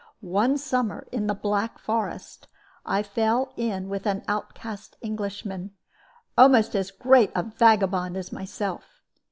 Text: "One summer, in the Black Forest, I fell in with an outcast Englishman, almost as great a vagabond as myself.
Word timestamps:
"One 0.23 0.57
summer, 0.57 1.05
in 1.11 1.27
the 1.27 1.35
Black 1.35 1.77
Forest, 1.77 2.47
I 2.87 3.03
fell 3.03 3.53
in 3.55 3.87
with 3.87 4.07
an 4.07 4.23
outcast 4.27 4.97
Englishman, 5.01 5.75
almost 6.35 6.75
as 6.75 6.89
great 6.89 7.31
a 7.35 7.43
vagabond 7.43 8.17
as 8.17 8.31
myself. 8.33 9.03